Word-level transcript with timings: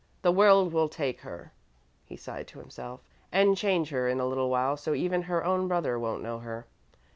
"The 0.23 0.31
world 0.31 0.73
will 0.73 0.89
take 0.89 1.21
her," 1.21 1.53
he 2.03 2.15
sighed 2.17 2.47
to 2.47 2.57
himself, 2.59 3.01
"and 3.31 3.55
change 3.55 3.91
her 3.91 4.07
in 4.09 4.19
a 4.19 4.25
little 4.25 4.49
while 4.49 4.75
so 4.75 4.95
even 4.95 5.21
her 5.21 5.45
own 5.45 5.67
brother 5.67 5.99
won't 5.99 6.23
know 6.23 6.39
her. 6.39 6.65